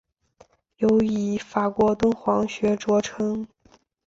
[0.77, 3.47] 尤以法国敦煌学着称。